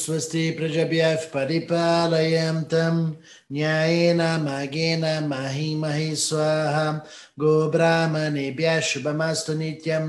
[0.00, 2.96] स्वस्ति प्रजभ्यः परिपालयन्तं
[3.52, 6.84] न्यायेन मागेन महि महि स्वाहा
[7.40, 10.08] गोब्राह्मणेभ्यः शुभमस्तु नित्यं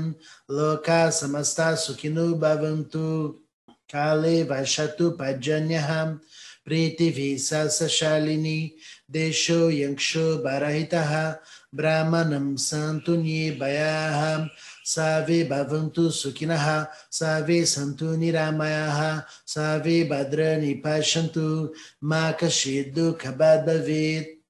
[0.58, 3.06] लोकाः समस्ता सुखिनो भवन्तु
[3.94, 5.90] काले वशतु पर्जन्यः
[6.66, 8.58] प्रीतिभिः सशालिनी
[9.12, 11.12] देशो यक्षो बरहितः
[11.76, 14.46] ब्राह्मणं सन्तु निर्भयाः
[14.83, 21.73] Save Bhavantu Sukhinaha, Save Santu Niramayaha, Save Badrani Pashantu,
[22.03, 24.42] Makashi Dukha Bhadavit.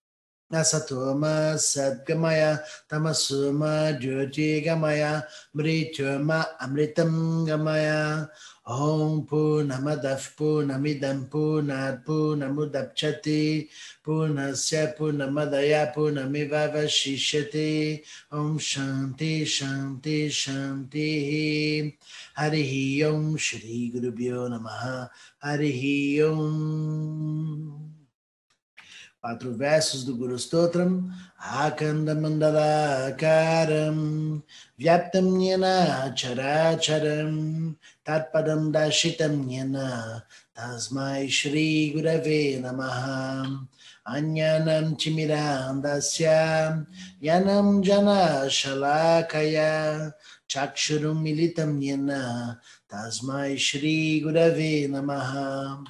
[0.52, 5.24] Asatoma Sadgamaya Tamasuma Jyoti Gamaya
[5.56, 8.30] Mrituma Amritam Gamaya
[8.66, 13.68] Om Punamadav Punamidam Punat Punamudapchati
[14.06, 18.04] Punasya Punamadaya Punamivava Shishati.
[18.32, 21.98] Om Shanti Shanti Shanti.
[22.38, 25.10] Harihi Om Shri Gurubhyo Namaha.
[25.44, 27.93] Harihi Om.
[29.24, 31.10] Quatro versos do Guru Stotram.
[31.40, 34.44] Akanda Mandalakaram
[34.78, 37.74] Vyaptam Nyana Characharam.
[38.06, 43.66] Tatpadam Dashitam Nyana Tasmai Shri Gurave Namaha.
[44.06, 46.86] Anyanam Chimiram Dasya.
[47.24, 50.14] Yanam Jana Shalakaya.
[50.50, 52.60] Chakshurum Militam Nyana
[52.92, 55.82] Tasmai Shri Gurave Namaha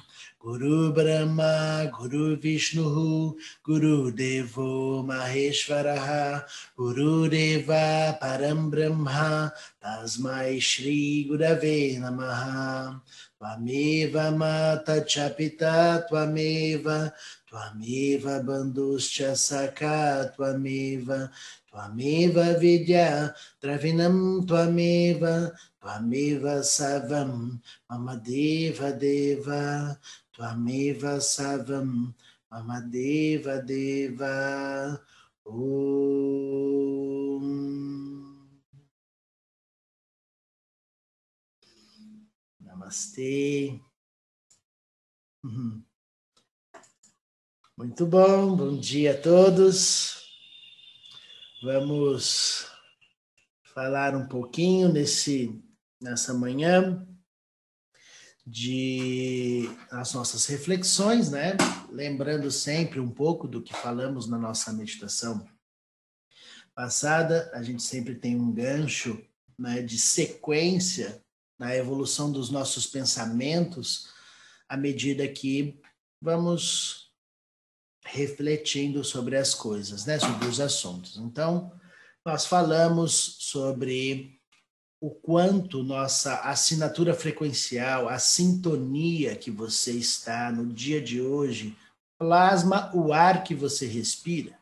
[0.44, 3.32] Guru Brahma, Guru Vishnu,
[3.64, 6.44] Guru Devo Maheshwaraha,
[6.76, 9.50] Guru Deva Param Brahma,
[9.82, 13.00] Tasmai Shri Gurave Namaha.
[13.40, 17.10] Tvameva Mata Chapita, Tvameva,
[17.50, 21.30] Tvameva Banduscha Saka, Tvameva,
[21.72, 29.98] Tvameva Vidya, Dravinam Tvameva, Tvameva Savam, Mamadeva Deva,
[30.34, 32.12] Tvameva Savam
[32.50, 35.00] Mamadeva Deva
[35.46, 35.84] Om.
[42.60, 43.80] Namastê.
[47.76, 50.16] Muito bom, bom dia a todos.
[51.62, 52.68] Vamos
[53.72, 55.62] falar um pouquinho nesse,
[56.00, 57.06] nessa manhã
[58.46, 61.56] de as nossas reflexões, né?
[61.90, 65.46] Lembrando sempre um pouco do que falamos na nossa meditação
[66.74, 69.24] passada, a gente sempre tem um gancho,
[69.58, 71.22] né, de sequência
[71.58, 74.08] na evolução dos nossos pensamentos
[74.68, 75.80] à medida que
[76.20, 77.12] vamos
[78.04, 81.16] refletindo sobre as coisas, né, sobre os assuntos.
[81.16, 81.72] Então,
[82.26, 84.40] nós falamos sobre
[85.04, 91.76] o quanto nossa assinatura frequencial, a sintonia que você está no dia de hoje,
[92.16, 94.58] plasma o ar que você respira.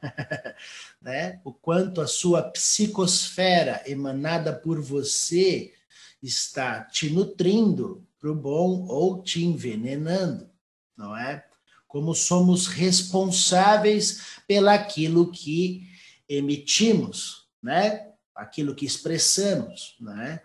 [1.02, 1.40] né?
[1.42, 5.74] O quanto a sua psicosfera emanada por você
[6.22, 10.48] está te nutrindo para o bom ou te envenenando,
[10.96, 11.44] não é?
[11.88, 15.88] Como somos responsáveis pelaquilo que
[16.28, 18.09] emitimos, né?
[18.34, 20.40] Aquilo que expressamos, né?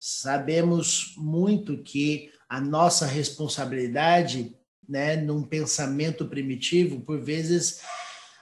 [0.00, 4.56] Sabemos muito que a nossa responsabilidade,
[4.88, 7.80] né, num pensamento primitivo, por vezes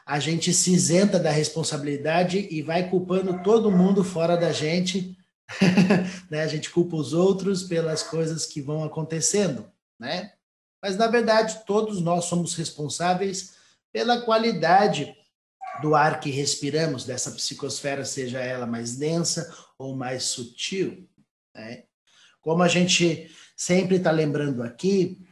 [0.07, 5.19] a gente se isenta da responsabilidade e vai culpando todo mundo fora da gente,
[6.31, 6.43] né?
[6.43, 9.67] A gente culpa os outros pelas coisas que vão acontecendo,
[9.99, 10.33] né?
[10.81, 13.55] Mas na verdade, todos nós somos responsáveis
[13.93, 15.17] pela qualidade
[15.81, 21.09] do ar que respiramos, dessa psicosfera, seja ela mais densa ou mais sutil.
[21.55, 21.85] Né?
[22.41, 25.27] Como a gente sempre está lembrando aqui,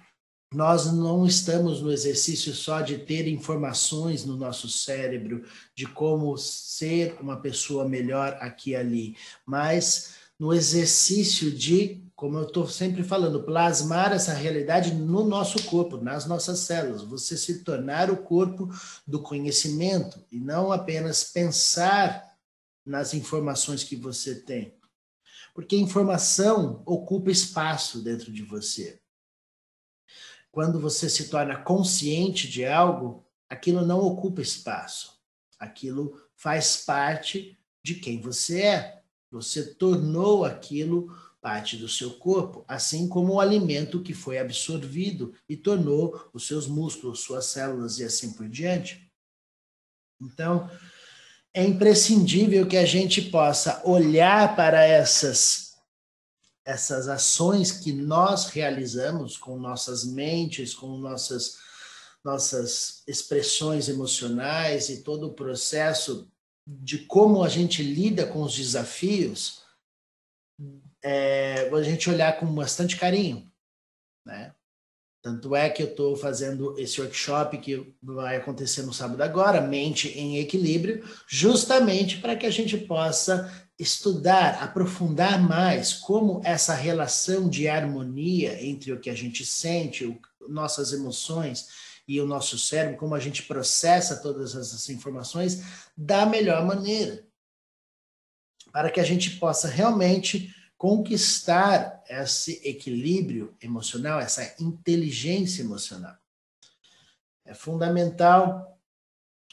[0.53, 5.45] nós não estamos no exercício só de ter informações no nosso cérebro
[5.75, 12.47] de como ser uma pessoa melhor aqui e ali, mas no exercício de como eu
[12.47, 17.03] estou sempre falando, plasmar essa realidade no nosso corpo, nas nossas células.
[17.03, 18.67] Você se tornar o corpo
[19.07, 22.35] do conhecimento e não apenas pensar
[22.83, 24.75] nas informações que você tem.
[25.53, 28.99] Porque informação ocupa espaço dentro de você.
[30.51, 35.21] Quando você se torna consciente de algo, aquilo não ocupa espaço.
[35.59, 39.03] Aquilo faz parte de quem você é.
[39.31, 45.55] Você tornou aquilo parte do seu corpo, assim como o alimento que foi absorvido e
[45.55, 49.13] tornou os seus músculos, suas células e assim por diante.
[50.19, 50.71] Então,
[51.53, 55.75] é imprescindível que a gente possa olhar para essas
[56.65, 61.59] essas ações que nós realizamos com nossas mentes, com nossas
[62.25, 66.27] nossas expressões emocionais e todo o processo
[66.67, 69.63] de como a gente lida com os desafios,
[71.05, 73.53] é, a gente olhar com bastante carinho,
[74.25, 74.55] né?
[75.23, 80.09] Tanto é que eu estou fazendo esse workshop que vai acontecer no sábado agora, Mente
[80.19, 87.67] em Equilíbrio, justamente para que a gente possa estudar, aprofundar mais como essa relação de
[87.69, 91.69] harmonia entre o que a gente sente, o, nossas emoções
[92.07, 97.27] e o nosso cérebro, como a gente processa todas essas informações da melhor maneira.
[98.71, 100.55] Para que a gente possa realmente
[100.85, 106.15] conquistar esse equilíbrio emocional, essa inteligência emocional.
[107.43, 108.79] É fundamental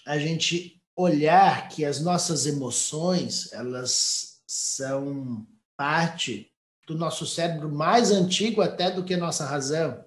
[0.05, 5.47] a gente olhar que as nossas emoções, elas são
[5.77, 6.51] parte
[6.85, 10.03] do nosso cérebro mais antigo até do que nossa razão.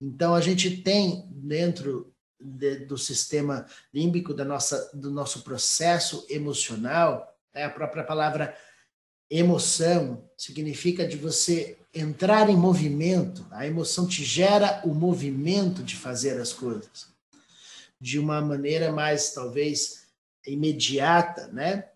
[0.00, 7.38] Então a gente tem dentro de, do sistema límbico da nossa do nosso processo emocional,
[7.54, 8.52] é a própria palavra
[9.36, 13.44] Emoção significa de você entrar em movimento.
[13.50, 17.08] A emoção te gera o movimento de fazer as coisas
[18.00, 20.04] de uma maneira mais talvez
[20.46, 21.88] imediata, né?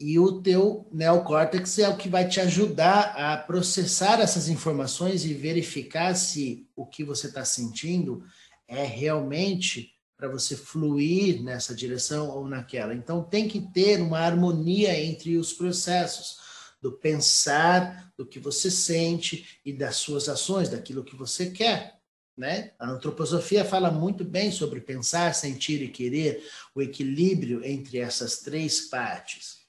[0.00, 5.32] E o teu neocórtex é o que vai te ajudar a processar essas informações e
[5.32, 8.24] verificar se o que você está sentindo
[8.66, 12.94] é realmente para você fluir nessa direção ou naquela.
[12.94, 16.38] Então tem que ter uma harmonia entre os processos
[16.82, 21.98] do pensar, do que você sente e das suas ações, daquilo que você quer.
[22.36, 22.72] Né?
[22.78, 28.82] A antroposofia fala muito bem sobre pensar, sentir e querer, o equilíbrio entre essas três
[28.82, 29.60] partes.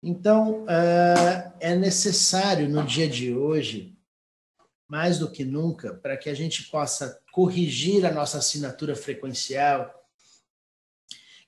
[0.00, 3.96] Então, uh, é necessário no dia de hoje,
[4.88, 10.06] mais do que nunca, para que a gente possa corrigir a nossa assinatura frequencial,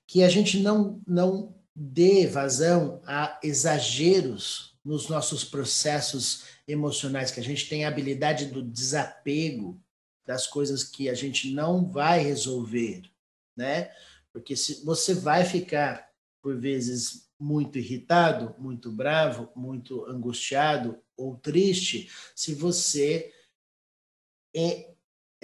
[0.07, 7.45] que a gente não, não dê vazão a exageros nos nossos processos emocionais, que a
[7.45, 9.79] gente tem a habilidade do desapego
[10.27, 13.03] das coisas que a gente não vai resolver,
[13.55, 13.93] né?
[14.33, 16.11] Porque se você vai ficar
[16.41, 23.33] por vezes muito irritado, muito bravo, muito angustiado ou triste, se você
[24.57, 24.94] é,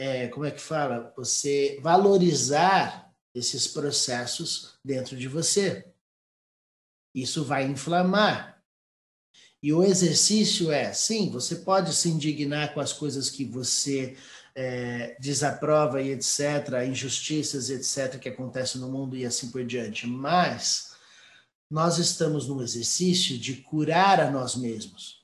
[0.00, 1.12] é, como é que fala?
[1.14, 5.86] Você valorizar esses processos dentro de você.
[7.14, 8.64] Isso vai inflamar.
[9.62, 14.16] E o exercício é, sim, você pode se indignar com as coisas que você
[14.54, 20.06] é, desaprova e etc., injustiças e etc., que acontecem no mundo e assim por diante,
[20.06, 20.96] mas
[21.70, 25.22] nós estamos no exercício de curar a nós mesmos.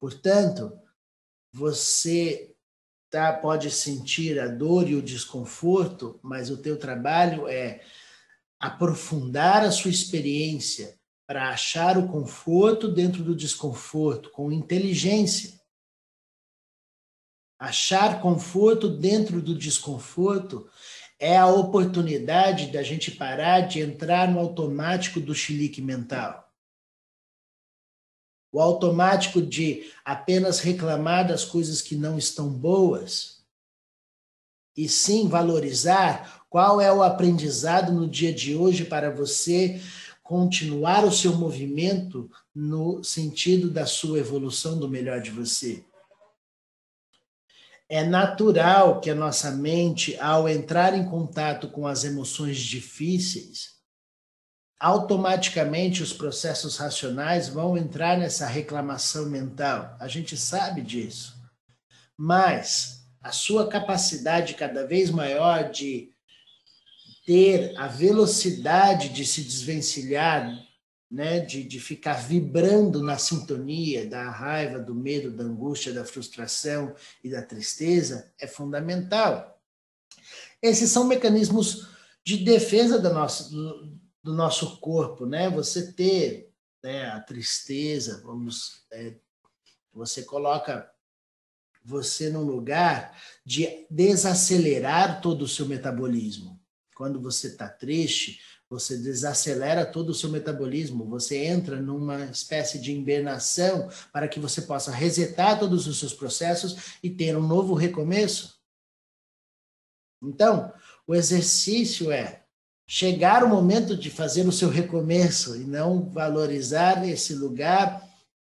[0.00, 0.78] Portanto,
[1.52, 2.55] você
[3.10, 7.80] tá, pode sentir a dor e o desconforto, mas o teu trabalho é
[8.58, 15.60] aprofundar a sua experiência para achar o conforto dentro do desconforto, com inteligência.
[17.58, 20.68] Achar conforto dentro do desconforto
[21.18, 26.45] é a oportunidade da gente parar de entrar no automático do chilique mental.
[28.56, 33.44] O automático de apenas reclamar das coisas que não estão boas.
[34.74, 39.78] E sim valorizar qual é o aprendizado no dia de hoje para você
[40.22, 45.84] continuar o seu movimento no sentido da sua evolução do melhor de você?
[47.86, 53.75] É natural que a nossa mente, ao entrar em contato com as emoções difíceis,
[54.78, 59.96] automaticamente os processos racionais vão entrar nessa reclamação mental.
[59.98, 61.34] A gente sabe disso.
[62.16, 66.10] Mas a sua capacidade cada vez maior de
[67.26, 70.48] ter a velocidade de se desvencilhar,
[71.10, 76.94] né, de, de ficar vibrando na sintonia da raiva, do medo, da angústia, da frustração
[77.24, 79.60] e da tristeza é fundamental.
[80.62, 81.88] Esses são mecanismos
[82.24, 85.48] de defesa do nosso, do, do nosso corpo, né?
[85.48, 86.52] Você ter
[86.82, 89.14] né, a tristeza, vamos, é,
[89.94, 90.90] você coloca
[91.84, 96.60] você num lugar de desacelerar todo o seu metabolismo.
[96.96, 102.90] Quando você está triste, você desacelera todo o seu metabolismo, você entra numa espécie de
[102.90, 108.60] hibernação para que você possa resetar todos os seus processos e ter um novo recomeço.
[110.20, 110.74] Então,
[111.06, 112.45] o exercício é
[112.86, 118.02] chegar o momento de fazer o seu recomeço e não valorizar esse lugar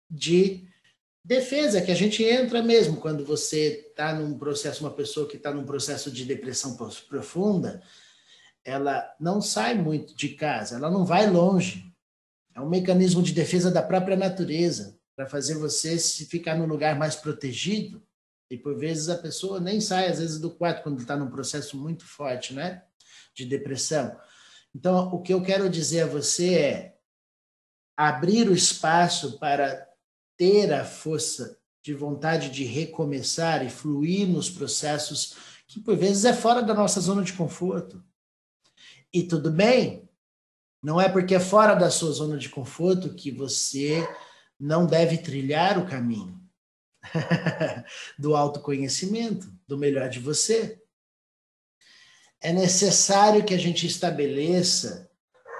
[0.09, 0.67] de
[1.23, 5.53] defesa que a gente entra mesmo quando você está num processo, uma pessoa que está
[5.53, 6.77] num processo de depressão
[7.09, 7.81] profunda,
[8.63, 11.91] ela não sai muito de casa, ela não vai longe.
[12.55, 16.97] É um mecanismo de defesa da própria natureza para fazer você se ficar num lugar
[16.97, 18.01] mais protegido.
[18.49, 21.77] E por vezes a pessoa nem sai às vezes do quarto quando está num processo
[21.77, 22.83] muito forte, né,
[23.33, 24.15] de depressão.
[24.73, 26.97] Então, o que eu quero dizer a você é
[27.95, 29.87] abrir o espaço para
[30.37, 35.35] ter a força de vontade de recomeçar e fluir nos processos
[35.67, 38.03] que por vezes é fora da nossa zona de conforto.
[39.13, 40.09] E tudo bem,
[40.81, 44.07] não é porque é fora da sua zona de conforto que você
[44.59, 46.41] não deve trilhar o caminho
[48.17, 50.80] do autoconhecimento, do melhor de você.
[52.41, 55.09] É necessário que a gente estabeleça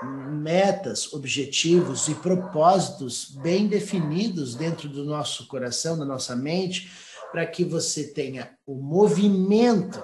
[0.04, 6.92] metas, objetivos e propósitos bem definidos dentro do nosso coração, da nossa mente,
[7.32, 10.04] para que você tenha o movimento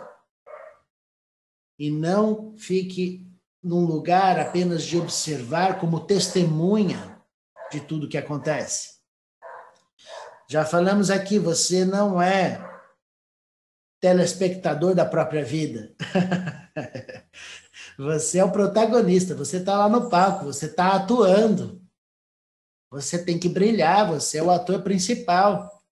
[1.80, 3.28] e não fique
[3.64, 7.20] num lugar apenas de observar como testemunha
[7.72, 8.98] de tudo que acontece.
[10.50, 12.64] Já falamos aqui, você não é
[14.00, 15.94] telespectador da própria vida.
[17.98, 21.82] você é o protagonista, você está lá no palco, você está atuando.
[22.90, 25.84] Você tem que brilhar, você é o ator principal.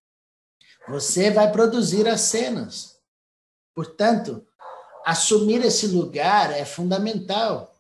[0.87, 3.01] Você vai produzir as cenas.
[3.73, 4.45] Portanto,
[5.05, 7.75] assumir esse lugar é fundamental.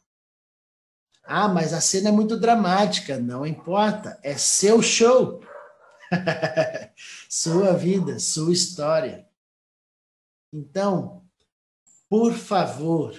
[1.23, 3.17] Ah, mas a cena é muito dramática.
[3.17, 5.41] Não importa, é seu show.
[7.29, 9.27] sua vida, sua história.
[10.53, 11.24] Então,
[12.15, 13.13] por favor,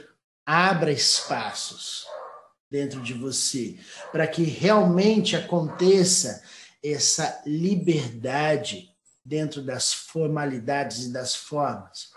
[0.46, 2.06] abra espaços
[2.70, 3.78] dentro de você
[4.10, 6.42] para que realmente aconteça
[6.82, 8.88] essa liberdade
[9.22, 12.08] dentro das formalidades e das formas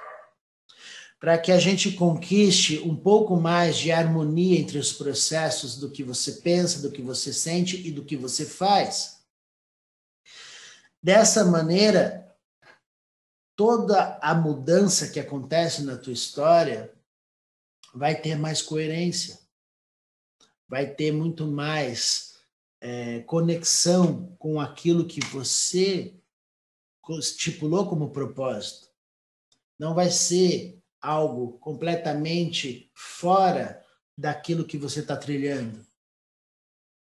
[1.20, 6.02] para que a gente conquiste um pouco mais de harmonia entre os processos do que
[6.02, 9.18] você pensa, do que você sente e do que você faz.
[11.04, 12.29] Dessa maneira,
[13.60, 16.94] toda a mudança que acontece na tua história
[17.94, 19.38] vai ter mais coerência,
[20.66, 22.40] vai ter muito mais
[22.80, 26.18] é, conexão com aquilo que você
[27.10, 28.88] estipulou como propósito.
[29.78, 33.86] Não vai ser algo completamente fora
[34.18, 35.86] daquilo que você está trilhando.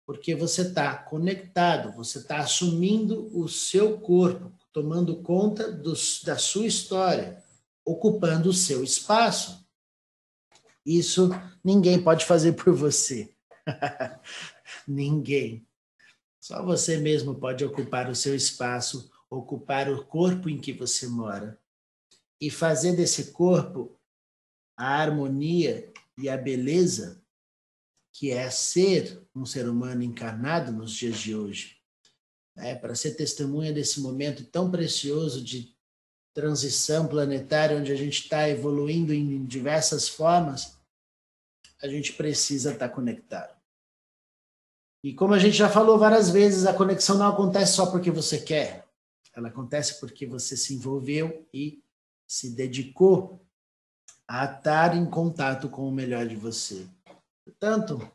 [0.05, 7.41] Porque você está conectado, você está assumindo o seu corpo, tomando conta da sua história,
[7.85, 9.63] ocupando o seu espaço.
[10.83, 11.29] Isso
[11.63, 13.33] ninguém pode fazer por você.
[14.87, 15.65] ninguém.
[16.41, 21.57] Só você mesmo pode ocupar o seu espaço, ocupar o corpo em que você mora
[22.41, 23.97] e fazer desse corpo
[24.75, 27.23] a harmonia e a beleza
[28.11, 31.82] que é ser um ser humano encarnado nos dias de hoje.
[32.55, 35.75] É, para ser testemunha desse momento tão precioso de
[36.33, 40.77] transição planetária, onde a gente está evoluindo em diversas formas,
[41.81, 43.55] a gente precisa estar tá conectado.
[45.03, 48.39] E como a gente já falou várias vezes, a conexão não acontece só porque você
[48.39, 48.87] quer,
[49.33, 51.83] ela acontece porque você se envolveu e
[52.25, 53.45] se dedicou
[54.27, 56.87] a estar em contato com o melhor de você.
[57.45, 58.11] Portanto,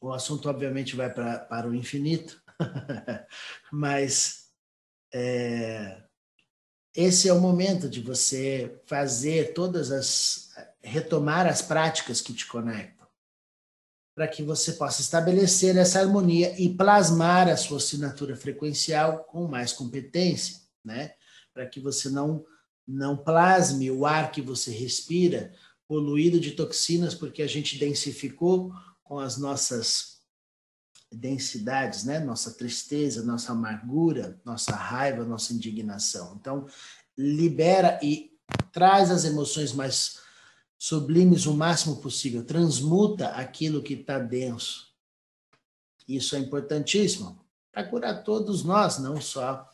[0.00, 2.42] o assunto obviamente vai pra, para o infinito,
[3.72, 4.50] mas
[5.12, 6.02] é,
[6.94, 10.46] esse é o momento de você fazer todas as
[10.82, 13.06] retomar as práticas que te conectam,
[14.14, 19.72] para que você possa estabelecer essa harmonia e plasmar a sua assinatura frequencial com mais
[19.72, 21.14] competência, né?
[21.52, 22.44] Para que você não
[22.88, 25.52] não plasme o ar que você respira
[25.88, 28.72] poluído de toxinas, porque a gente densificou
[29.02, 30.15] com as nossas
[31.12, 32.18] densidades, né?
[32.18, 36.36] Nossa tristeza, nossa amargura, nossa raiva, nossa indignação.
[36.40, 36.66] Então,
[37.16, 38.32] libera e
[38.72, 40.20] traz as emoções mais
[40.78, 44.94] sublimes o máximo possível, transmuta aquilo que está denso.
[46.06, 49.68] Isso é importantíssimo para curar todos nós, não só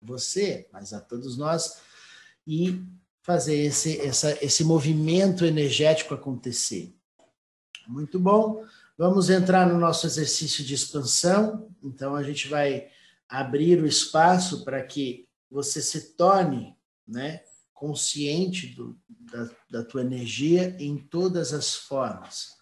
[0.00, 1.80] você, mas a todos nós
[2.46, 2.82] e
[3.22, 6.94] fazer esse, essa, esse movimento energético acontecer.
[7.86, 8.64] Muito bom.
[8.98, 11.68] Vamos entrar no nosso exercício de expansão.
[11.82, 12.88] Então, a gente vai
[13.28, 16.74] abrir o espaço para que você se torne
[17.06, 17.42] né,
[17.74, 22.56] consciente do, da, da tua energia em todas as formas.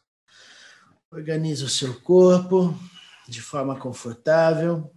[1.09, 2.77] Organize o seu corpo
[3.29, 4.93] de forma confortável.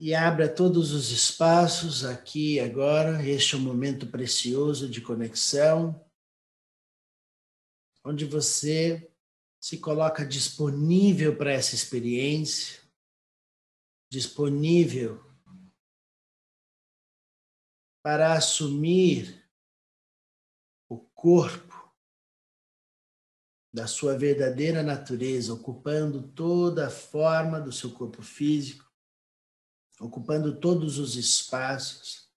[0.00, 3.24] e abra todos os espaços aqui agora.
[3.24, 6.03] Este é um momento precioso de conexão,
[8.04, 9.10] onde você
[9.58, 12.80] se coloca disponível para essa experiência,
[14.10, 15.24] disponível
[18.02, 19.42] para assumir
[20.86, 21.74] o corpo
[23.72, 28.88] da sua verdadeira natureza, ocupando toda a forma do seu corpo físico,
[29.98, 32.30] ocupando todos os espaços.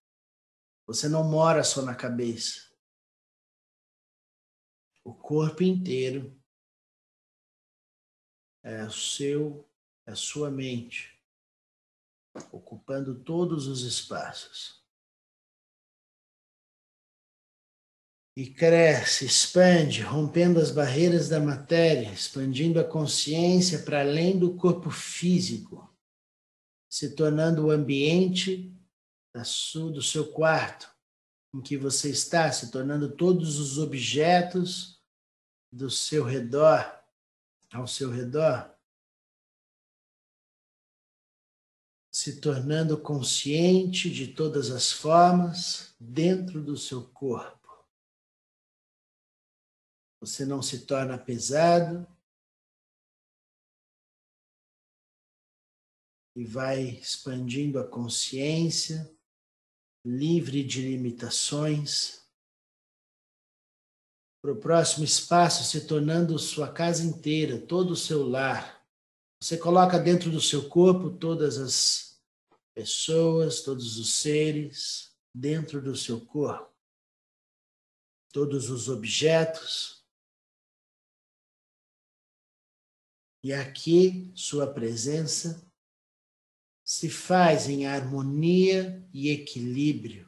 [0.86, 2.67] Você não mora só na cabeça.
[5.08, 6.38] O corpo inteiro
[8.62, 9.66] é o seu,
[10.06, 11.18] é a sua mente,
[12.52, 14.86] ocupando todos os espaços.
[18.36, 24.92] E cresce, expande, rompendo as barreiras da matéria, expandindo a consciência para além do corpo
[24.92, 25.90] físico
[26.90, 28.76] se tornando o ambiente
[29.94, 30.94] do seu quarto,
[31.54, 34.97] em que você está, se tornando todos os objetos
[35.72, 37.04] do seu redor,
[37.72, 38.74] ao seu redor,
[42.12, 47.86] se tornando consciente de todas as formas dentro do seu corpo.
[50.20, 52.08] Você não se torna pesado,
[56.38, 59.12] e vai expandindo a consciência,
[60.06, 62.27] livre de limitações,
[64.42, 68.86] para o próximo espaço se tornando sua casa inteira, todo o seu lar.
[69.42, 72.22] Você coloca dentro do seu corpo todas as
[72.74, 76.74] pessoas, todos os seres dentro do seu corpo,
[78.32, 80.06] todos os objetos.
[83.44, 85.66] E aqui sua presença
[86.84, 90.27] se faz em harmonia e equilíbrio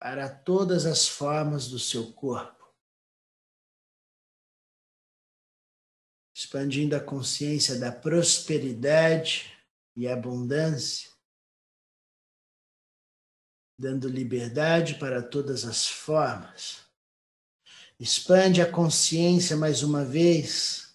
[0.00, 2.74] para todas as formas do seu corpo,
[6.34, 9.54] expandindo a consciência da prosperidade
[9.94, 11.10] e abundância,
[13.78, 16.80] dando liberdade para todas as formas.
[17.98, 20.89] Expande a consciência mais uma vez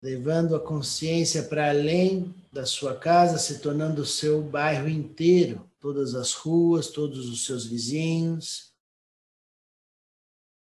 [0.00, 6.14] levando a consciência para além da sua casa, se tornando o seu bairro inteiro, todas
[6.14, 8.72] as ruas, todos os seus vizinhos.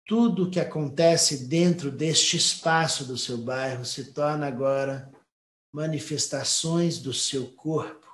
[0.06, 5.10] Tudo que acontece dentro deste espaço do seu bairro se torna agora
[5.72, 8.04] manifestações do seu corpo.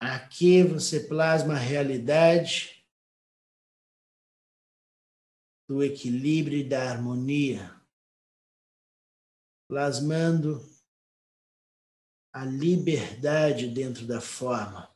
[0.00, 2.81] Aqui você plasma a realidade
[5.68, 7.80] do equilíbrio e da harmonia,
[9.68, 10.60] plasmando
[12.32, 14.90] a liberdade dentro da forma,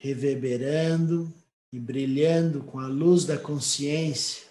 [0.00, 1.32] reverberando
[1.72, 4.46] e brilhando com a luz da consciência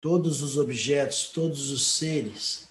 [0.00, 2.68] todos os objetos, todos os seres,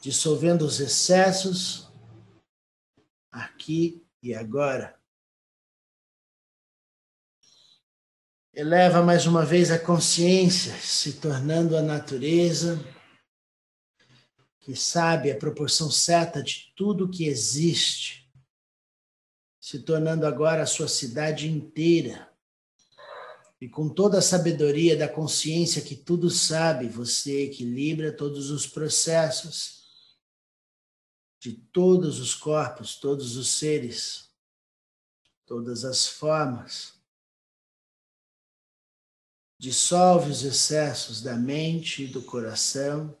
[0.00, 1.88] dissolvendo os excessos
[3.30, 5.01] aqui e agora.
[8.54, 12.78] Eleva mais uma vez a consciência, se tornando a natureza
[14.60, 18.30] que sabe a proporção certa de tudo que existe,
[19.58, 22.30] se tornando agora a sua cidade inteira.
[23.58, 29.80] E com toda a sabedoria da consciência que tudo sabe, você equilibra todos os processos
[31.40, 34.28] de todos os corpos, todos os seres,
[35.46, 37.01] todas as formas
[39.62, 43.16] dissolve os excessos da mente e do coração.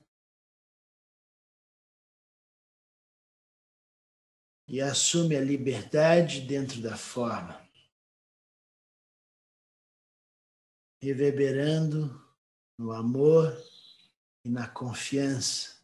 [4.66, 7.64] E assume a liberdade dentro da forma,
[11.00, 12.10] reverberando
[12.76, 13.56] no amor
[14.44, 15.80] e na confiança.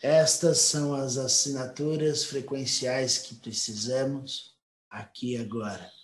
[0.00, 4.58] Estas são as assinaturas frequenciais que precisamos
[4.90, 6.01] aqui agora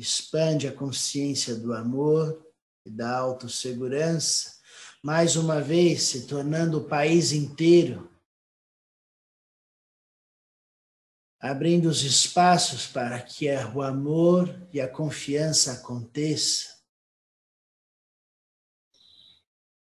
[0.00, 2.50] expande a consciência do amor
[2.86, 4.58] e da autossegurança,
[5.02, 8.10] mais uma vez se tornando o país inteiro,
[11.38, 16.80] abrindo os espaços para que o amor e a confiança aconteça.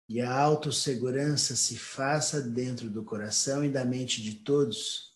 [0.07, 5.08] E a autossegurança se faça dentro do coração e da mente de todos.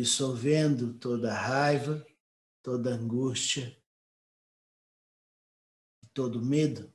[0.00, 2.06] Dissolvendo toda raiva,
[2.62, 3.78] toda angústia,
[6.14, 6.90] todo medo.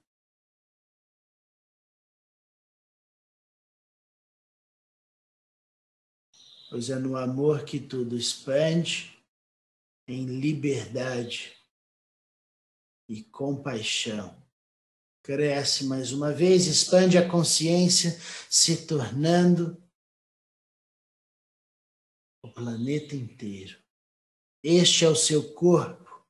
[6.67, 9.23] Pois é no amor que tudo expande,
[10.07, 11.55] em liberdade
[13.07, 14.35] e compaixão.
[15.21, 19.84] Cresce mais uma vez, expande a consciência, se tornando
[22.45, 23.75] o planeta inteiro.
[24.63, 26.23] Este é o seu corpo.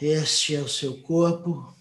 [0.00, 1.76] Este é o seu corpo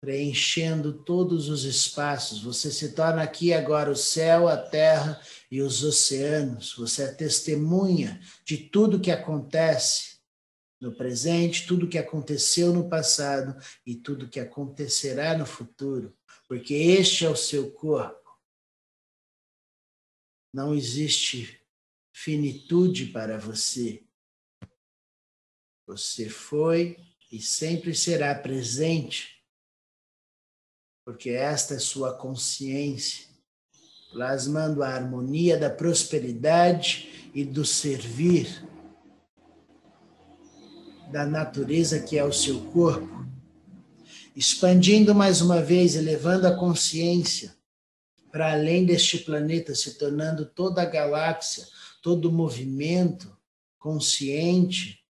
[0.00, 2.42] preenchendo todos os espaços.
[2.42, 5.18] Você se torna aqui agora o céu, a terra
[5.50, 6.74] e os oceanos.
[6.76, 10.18] Você é testemunha de tudo que acontece
[10.78, 16.14] no presente, tudo que aconteceu no passado e tudo que acontecerá no futuro,
[16.46, 18.22] porque este é o seu corpo.
[20.52, 21.63] Não existe
[22.14, 24.04] finitude para você.
[25.84, 26.96] Você foi
[27.30, 29.34] e sempre será presente
[31.04, 33.26] porque esta é sua consciência,
[34.10, 38.64] plasmando a harmonia da prosperidade e do servir
[41.12, 43.26] da natureza que é o seu corpo,
[44.34, 47.54] expandindo mais uma vez, elevando a consciência
[48.32, 51.64] para além deste planeta, se tornando toda a galáxia,
[52.04, 53.34] todo movimento
[53.78, 55.02] consciente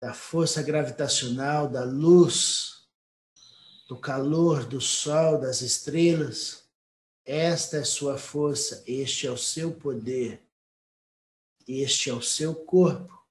[0.00, 2.88] da força gravitacional, da luz
[3.86, 6.64] do calor do sol, das estrelas.
[7.22, 10.42] Esta é sua força, este é o seu poder,
[11.68, 13.22] este é o seu corpo,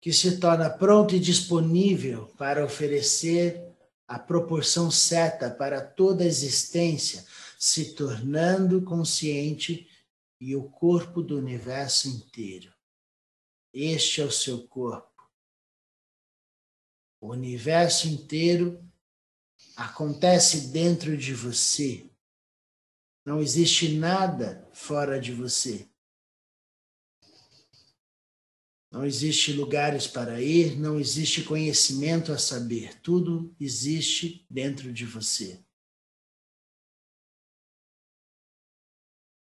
[0.00, 3.64] que se torna pronto e disponível para oferecer
[4.08, 7.24] a proporção certa para toda a existência,
[7.64, 9.88] se tornando consciente
[10.38, 12.70] e o corpo do universo inteiro.
[13.72, 15.26] Este é o seu corpo.
[17.18, 18.86] O universo inteiro
[19.74, 22.06] acontece dentro de você.
[23.24, 25.88] Não existe nada fora de você.
[28.92, 33.00] Não existe lugares para ir, não existe conhecimento a saber.
[33.00, 35.64] Tudo existe dentro de você.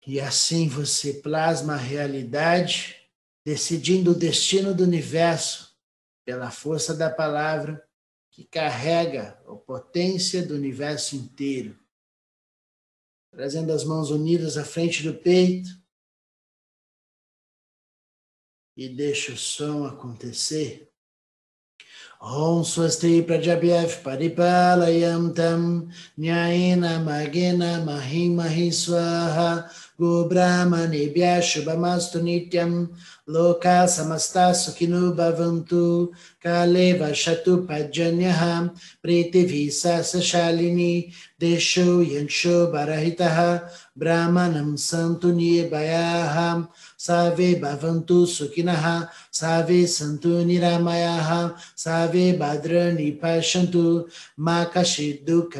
[0.05, 2.95] E assim você plasma a realidade,
[3.43, 5.75] decidindo o destino do universo
[6.23, 7.83] pela força da palavra
[8.29, 11.79] que carrega a potência do universo inteiro.
[13.31, 15.69] Trazendo as mãos unidas à frente do peito.
[18.77, 20.91] E deixa o som acontecer.
[22.21, 25.87] Om Swasti Prajabhyav Paripalayam Tam
[26.17, 28.35] Nyayena Magena Mahim
[29.99, 32.89] Gobrahmanebhya Shubhamastu Nityam
[33.27, 36.11] Loka Samasta Sukhinu Bhavantu
[36.43, 49.87] Kale Vashatu Pajanyaha Pritivi Sasashalini Desho Yansho Barahitaha Brahmanam Santu Nirbayaha Save Bhavantu Sukhinaha Save
[49.87, 55.55] Santu Niramayaha Save Badrani Pashantu Makashiduk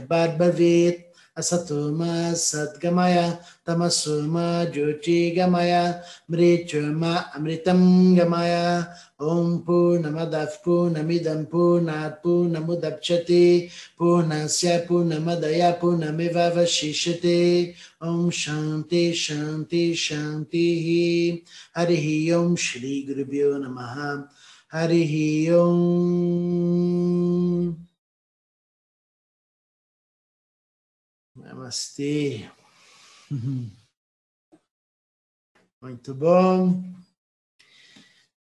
[1.36, 8.88] Asatoma satgamaya tamasoma jyotigamaya mrityoma amritam gamaya.
[9.19, 21.43] Om purnamadav purnamidam purnat purnamudapchati purnasya purnamadaya purnamivavashishate om shanti shanti shanti
[21.76, 24.28] harihi om shri gurubhyo namaha.
[24.74, 26.94] Harihi om
[31.45, 32.49] Namastê.
[35.79, 36.84] Muito bom.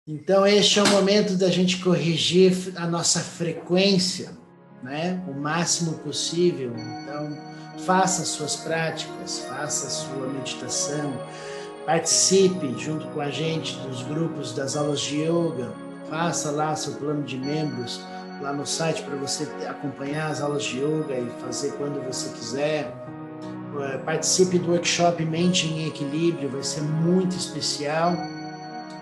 [0.05, 4.37] Então, este é o momento da gente corrigir a nossa frequência,
[4.83, 5.25] né?
[5.29, 6.75] O máximo possível.
[6.77, 11.13] Então, faça suas práticas, faça a sua meditação,
[11.87, 15.73] participe junto com a gente dos grupos das aulas de yoga,
[16.11, 18.01] faça lá seu plano de membros
[18.41, 22.95] lá no site para você acompanhar as aulas de yoga e fazer quando você quiser.
[23.81, 28.15] É, participe do workshop Mente em Equilíbrio, vai ser muito especial.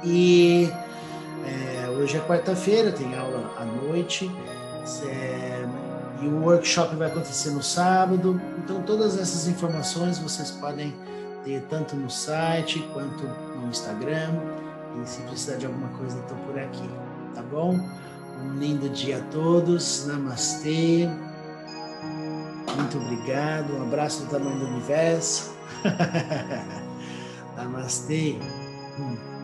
[0.04, 0.70] E
[1.44, 4.30] é, hoje é quarta-feira, tem aula à noite.
[5.04, 5.64] É,
[6.22, 8.40] e o workshop vai acontecer no sábado.
[8.58, 10.94] Então, todas essas informações vocês podem
[11.44, 14.30] ter tanto no site quanto no Instagram.
[15.02, 16.88] E se precisar de alguma coisa, estou por aqui,
[17.34, 17.78] tá bom?
[18.42, 20.06] Um lindo dia a todos.
[20.06, 21.08] Namastê.
[22.76, 23.72] Muito obrigado.
[23.74, 25.54] Um abraço do tamanho do universo.
[27.56, 28.36] Namastê.
[28.98, 29.35] Hum.